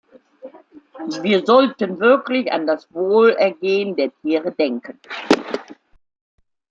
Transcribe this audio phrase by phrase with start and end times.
[1.21, 4.99] Wir sollten wirklich an das Wohlergehen der Tiere denken.